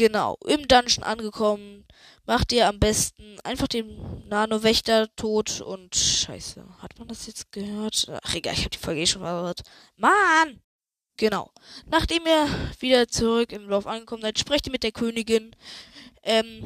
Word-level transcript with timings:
Genau, 0.00 0.38
im 0.46 0.66
Dungeon 0.66 1.02
angekommen, 1.02 1.84
macht 2.24 2.52
ihr 2.52 2.66
am 2.66 2.80
besten 2.80 3.38
einfach 3.44 3.68
den 3.68 4.26
Nano-Wächter 4.28 5.14
tot 5.14 5.60
und 5.60 5.94
scheiße, 5.94 6.64
hat 6.78 6.98
man 6.98 7.06
das 7.06 7.26
jetzt 7.26 7.52
gehört? 7.52 8.10
Ach 8.22 8.34
egal, 8.34 8.54
ich 8.54 8.64
hab 8.64 8.70
die 8.70 8.78
Folge 8.78 9.02
eh 9.02 9.06
schon 9.06 9.20
gehört. 9.20 9.60
Mann! 9.96 10.62
Genau. 11.18 11.50
Nachdem 11.84 12.24
ihr 12.24 12.48
wieder 12.78 13.08
zurück 13.08 13.52
im 13.52 13.68
Dorf 13.68 13.86
angekommen 13.86 14.22
seid, 14.22 14.38
sprecht 14.38 14.68
ihr 14.68 14.72
mit 14.72 14.84
der 14.84 14.92
Königin, 14.92 15.54
ähm, 16.22 16.64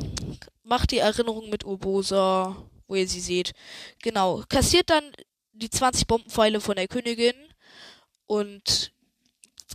macht 0.62 0.92
die 0.92 0.98
Erinnerung 0.98 1.50
mit 1.50 1.64
Urbosa, 1.64 2.56
wo 2.86 2.94
ihr 2.94 3.08
sie 3.08 3.20
seht. 3.20 3.52
Genau. 4.00 4.44
Kassiert 4.48 4.90
dann 4.90 5.10
die 5.50 5.70
20 5.70 6.06
Bombenpfeile 6.06 6.60
von 6.60 6.76
der 6.76 6.86
Königin 6.86 7.34
und 8.26 8.92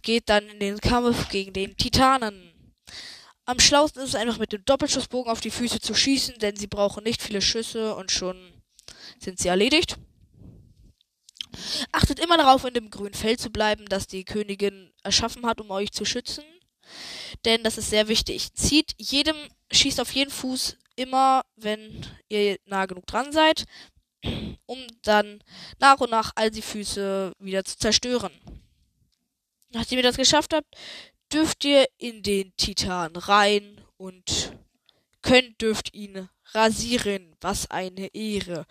geht 0.02 0.30
dann 0.30 0.48
in 0.48 0.62
den 0.62 0.80
Kampf 0.80 1.28
gegen 1.28 1.52
den 1.52 1.76
Titanen. 1.76 2.54
Am 3.50 3.58
schlausten 3.60 4.04
ist 4.04 4.10
es 4.10 4.16
einfach 4.16 4.38
mit 4.38 4.54
dem 4.54 4.64
Doppelschussbogen 4.64 5.32
auf 5.32 5.42
die 5.42 5.50
Füße 5.50 5.80
zu 5.80 5.96
schießen, 5.96 6.38
denn 6.38 6.56
sie 6.56 6.68
brauchen 6.68 7.04
nicht 7.04 7.20
viele 7.20 7.42
Schüsse 7.42 7.96
und 7.96 8.12
schon 8.12 8.38
sind 9.18 9.40
sie 9.40 9.48
erledigt. 9.48 9.98
Achtet 11.92 12.20
immer 12.20 12.38
darauf, 12.38 12.64
in 12.64 12.76
dem 12.76 12.92
grünen 12.92 13.16
Feld 13.16 13.40
zu 13.40 13.50
bleiben, 13.50 13.88
das 13.88 14.06
die 14.06 14.24
Königin 14.24 14.94
erschaffen 15.02 15.48
hat, 15.48 15.60
um 15.60 15.72
euch 15.72 15.92
zu 15.92 16.06
schützen. 16.06 16.44
Denn 17.44 17.64
das 17.64 17.80
ist 17.80 17.90
sehr 17.90 18.08
wichtig. 18.08 18.54
Zieht 18.54 18.94
jedem, 19.00 19.36
schießt 19.72 20.00
auf 20.00 20.12
jeden 20.12 20.30
Fuß 20.30 20.78
immer, 20.96 21.44
wenn 21.56 22.06
ihr 22.28 22.60
nah 22.66 22.86
genug 22.86 23.08
dran 23.08 23.32
seid, 23.32 23.66
um 24.68 24.78
dann 25.02 25.44
nach 25.80 26.00
und 26.02 26.12
nach 26.12 26.34
all 26.36 26.52
die 26.52 26.62
Füße 26.62 27.34
wieder 27.40 27.66
zu 27.66 27.80
zerstören. 27.80 28.32
Nachdem 29.72 29.98
ihr 29.98 30.04
das 30.04 30.18
geschafft 30.18 30.54
habt, 30.54 30.76
dürft 31.32 31.64
ihr 31.66 31.88
in 31.98 32.24
den 32.24 32.56
Titan 32.58 33.16
rein 33.16 33.82
und 33.98 34.58
könnt 35.22 35.62
dürft 35.62 35.94
ihn 35.94 36.30
rasieren. 36.52 37.36
Was 37.42 37.70
eine 37.70 38.08
Ehre. 38.14 38.66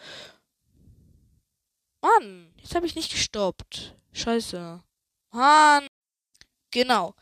Mann, 2.00 2.52
jetzt 2.56 2.74
habe 2.74 2.86
ich 2.86 2.94
nicht 2.94 3.12
gestoppt. 3.12 3.94
Scheiße. 4.12 4.82
Mann. 5.30 5.86
Genau. 6.70 7.14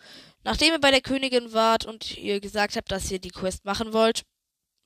Nachdem 0.45 0.75
ihr 0.75 0.81
bei 0.81 0.91
der 0.91 1.01
Königin 1.01 1.53
wart 1.53 1.85
und 1.85 2.17
ihr 2.17 2.41
gesagt 2.41 2.77
habt, 2.77 2.91
dass 2.93 3.11
ihr 3.11 3.19
die 3.19 3.31
Quest 3.31 3.65
machen 3.65 3.93
wollt, 3.93 4.23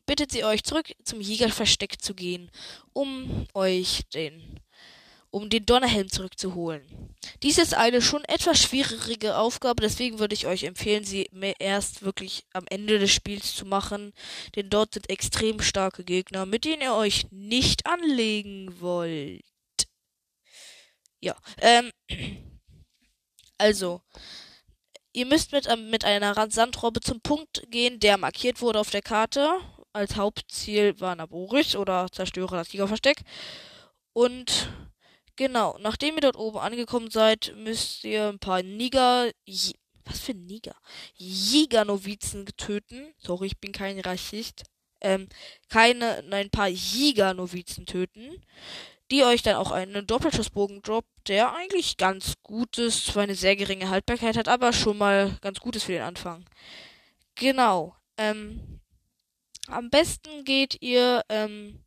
bittet 0.07 0.33
sie 0.33 0.45
euch 0.45 0.65
zurück 0.65 0.91
zum 1.05 1.21
Jägerversteck 1.21 2.01
zu 2.01 2.15
gehen, 2.15 2.51
um 2.93 3.47
euch 3.55 4.03
den 4.15 4.50
um 5.31 5.49
den 5.49 5.65
Donnerhelm 5.65 6.09
zurückzuholen. 6.11 6.83
Dies 7.43 7.59
ist 7.59 7.75
eine 7.75 8.03
schon 8.03 8.25
etwas 8.25 8.61
schwierige 8.61 9.37
Aufgabe, 9.37 9.83
deswegen 9.83 10.19
würde 10.19 10.35
ich 10.35 10.47
euch 10.47 10.65
empfehlen, 10.65 11.05
sie 11.05 11.31
erst 11.59 12.03
wirklich 12.03 12.45
am 12.53 12.65
Ende 12.69 12.99
des 12.99 13.13
Spiels 13.13 13.55
zu 13.55 13.65
machen, 13.65 14.13
denn 14.57 14.71
dort 14.71 14.95
sind 14.95 15.09
extrem 15.09 15.61
starke 15.61 16.05
Gegner, 16.05 16.47
mit 16.47 16.65
denen 16.65 16.83
ihr 16.83 16.95
euch 16.95 17.27
nicht 17.31 17.87
anlegen 17.87 18.81
wollt. 18.81 19.43
Ja, 21.21 21.37
ähm, 21.59 21.91
also, 23.59 24.01
ihr 25.13 25.27
müsst 25.27 25.53
mit, 25.53 25.69
ähm, 25.69 25.91
mit 25.91 26.05
einer 26.05 26.51
Sandrobbe 26.51 27.01
zum 27.01 27.21
Punkt 27.21 27.63
gehen, 27.71 28.01
der 28.01 28.17
markiert 28.17 28.61
wurde 28.61 28.81
auf 28.81 28.91
der 28.91 29.03
Karte. 29.03 29.61
Als 29.93 30.17
Hauptziel 30.17 30.99
war 31.01 31.15
Naboris 31.17 31.77
oder 31.77 32.09
Zerstörer 32.11 32.57
das 32.59 32.69
Tigerversteck. 32.69 33.23
Und 34.13 34.71
Genau, 35.37 35.79
nachdem 35.81 36.17
ihr 36.17 36.21
dort 36.23 36.37
oben 36.37 36.59
angekommen 36.59 37.11
seid, 37.11 37.55
müsst 37.57 38.05
ihr 38.05 38.29
ein 38.29 38.39
paar 38.39 38.63
Niger. 38.63 39.31
Was 40.05 40.21
für 40.21 40.35
Niger? 40.35 40.75
Jägernovizen 41.15 42.47
töten. 42.57 43.15
Sorry, 43.19 43.49
ich 43.49 43.59
bin 43.59 43.73
kein 43.73 44.01
Rassist. 44.01 44.65
Ähm, 45.01 45.29
keine, 45.69 46.23
nein, 46.27 46.47
ein 46.47 46.51
paar 46.51 46.69
Jägernovizen 46.69 47.87
töten. 47.87 48.43
Die 49.11 49.25
euch 49.25 49.43
dann 49.43 49.57
auch 49.57 49.73
einen 49.73 50.07
Doppelschussbogen 50.07 50.83
droppt, 50.83 51.29
der 51.29 51.55
eigentlich 51.55 51.97
ganz 51.97 52.35
gut 52.43 52.79
ist, 52.79 53.07
zwar 53.07 53.25
eine 53.25 53.35
sehr 53.35 53.57
geringe 53.57 53.89
Haltbarkeit 53.89 54.37
hat, 54.37 54.47
aber 54.47 54.73
schon 54.73 54.99
mal 54.99 55.37
ganz 55.41 55.59
gut 55.59 55.75
ist 55.75 55.85
für 55.85 55.93
den 55.93 56.03
Anfang. 56.03 56.45
Genau. 57.35 57.97
Ähm, 58.17 58.81
am 59.67 59.91
besten 59.91 60.45
geht 60.45 60.81
ihr, 60.81 61.23
ähm, 61.29 61.85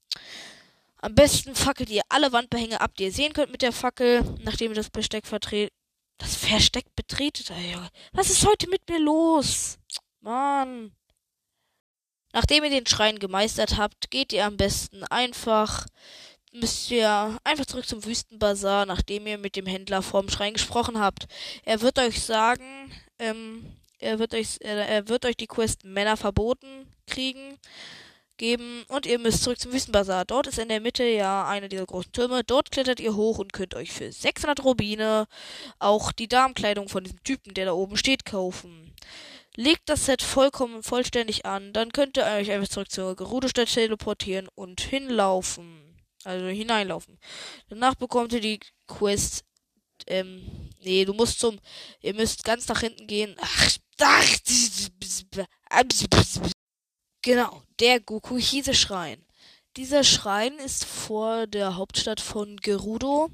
am 1.03 1.15
besten 1.15 1.53
fackelt 1.53 1.89
ihr 1.89 2.01
alle 2.07 2.31
Wandbehänge 2.31 2.79
ab, 2.79 2.95
die 2.95 3.03
ihr 3.03 3.11
sehen 3.11 3.33
könnt 3.33 3.51
mit 3.51 3.61
der 3.61 3.73
Fackel, 3.73 4.23
nachdem 4.41 4.71
ihr 4.71 4.75
das 4.75 4.89
Besteck 4.89 5.27
vertretet. 5.27 5.73
Das 6.17 6.35
Versteck 6.35 6.85
betretet, 6.95 7.51
Alter. 7.51 7.89
Was 8.13 8.29
ist 8.29 8.47
heute 8.47 8.69
mit 8.69 8.87
mir 8.89 8.99
los? 8.99 9.79
Mann. 10.21 10.93
Nachdem 12.31 12.63
ihr 12.63 12.69
den 12.69 12.87
Schrein 12.87 13.19
gemeistert 13.19 13.77
habt, 13.77 14.11
geht 14.11 14.31
ihr 14.31 14.45
am 14.45 14.55
besten 14.55 15.03
einfach, 15.03 15.85
müsst 16.53 16.89
ihr 16.89 17.37
einfach 17.43 17.65
zurück 17.65 17.85
zum 17.85 18.05
Wüstenbazar, 18.05 18.85
nachdem 18.85 19.27
ihr 19.27 19.37
mit 19.37 19.57
dem 19.57 19.65
Händler 19.65 20.03
vorm 20.03 20.29
Schrein 20.29 20.53
gesprochen 20.53 20.99
habt. 20.99 21.27
Er 21.65 21.81
wird 21.81 21.99
euch 21.99 22.23
sagen, 22.23 22.93
ähm, 23.19 23.75
er 23.99 24.19
wird 24.19 24.33
euch, 24.33 24.59
er, 24.61 24.87
er 24.87 25.09
wird 25.09 25.25
euch 25.25 25.35
die 25.35 25.47
Quest 25.47 25.83
Männer 25.83 26.15
verboten 26.15 26.87
kriegen 27.07 27.59
geben 28.37 28.83
und 28.87 29.05
ihr 29.05 29.19
müsst 29.19 29.43
zurück 29.43 29.59
zum 29.59 29.73
Wüstenbazar. 29.73 30.25
Dort 30.25 30.47
ist 30.47 30.59
in 30.59 30.69
der 30.69 30.81
Mitte 30.81 31.03
ja 31.03 31.47
einer 31.47 31.69
dieser 31.69 31.85
großen 31.85 32.11
Türme. 32.11 32.43
Dort 32.43 32.71
klettert 32.71 32.99
ihr 32.99 33.15
hoch 33.15 33.39
und 33.39 33.53
könnt 33.53 33.75
euch 33.75 33.91
für 33.91 34.11
600 34.11 34.63
Rubine 34.63 35.27
auch 35.79 36.11
die 36.11 36.27
Darmkleidung 36.27 36.89
von 36.89 37.03
diesem 37.03 37.23
Typen, 37.23 37.53
der 37.53 37.65
da 37.65 37.73
oben 37.73 37.97
steht, 37.97 38.25
kaufen. 38.25 38.93
Legt 39.55 39.87
das 39.87 40.05
Set 40.05 40.23
vollkommen 40.23 40.81
vollständig 40.81 41.45
an, 41.45 41.73
dann 41.73 41.91
könnt 41.91 42.17
ihr 42.17 42.25
euch 42.25 42.49
einfach 42.49 42.69
zurück 42.69 42.91
zur 42.91 43.15
Gerudo-Stadt 43.15 43.71
teleportieren 43.71 44.47
und 44.55 44.81
hinlaufen. 44.81 45.83
Also 46.23 46.47
hineinlaufen. 46.47 47.19
Danach 47.69 47.95
bekommt 47.95 48.33
ihr 48.33 48.41
die 48.41 48.59
Quest. 48.87 49.43
Ähm, 50.07 50.69
nee, 50.79 51.05
du 51.05 51.13
musst 51.13 51.39
zum. 51.39 51.59
Ihr 52.01 52.13
müsst 52.13 52.43
ganz 52.43 52.67
nach 52.67 52.79
hinten 52.79 53.07
gehen. 53.07 53.35
Ach, 53.39 53.69
ach, 54.01 54.37
Genau, 57.23 57.63
der 57.79 58.01
Goku-Hise-Schrein. 58.01 59.25
Dieser 59.77 60.03
Schrein 60.03 60.57
ist 60.59 60.83
vor 60.83 61.47
der 61.47 61.77
Hauptstadt 61.77 62.19
von 62.19 62.57
Gerudo 62.57 63.29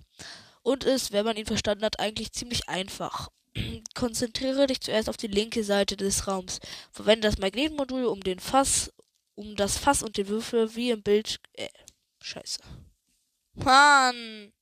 und 0.62 0.84
ist, 0.84 1.12
wenn 1.12 1.26
man 1.26 1.38
ihn 1.38 1.48
verstanden 1.48 1.84
hat, 1.84 2.00
eigentlich 2.00 2.32
ziemlich 2.32 2.70
einfach. 2.70 3.30
Konzentriere 3.96 4.68
dich 4.68 4.82
zuerst 4.82 5.10
auf 5.10 5.18
die 5.18 5.26
linke 5.28 5.64
Seite 5.64 5.98
des 5.98 6.28
Raums. 6.28 6.60
Verwende 6.92 7.28
das 7.28 7.40
Magnetmodul 7.40 8.06
um 8.06 8.22
den 8.22 8.40
Fass, 8.40 8.94
um 9.34 9.56
das 9.56 9.80
Fass 9.80 10.04
und 10.04 10.18
den 10.18 10.28
Würfel 10.28 10.76
wie 10.76 10.92
im 10.92 11.02
Bild. 11.02 11.40
Äh, 11.54 11.70
scheiße. 12.22 12.60
Mann! 13.56 14.54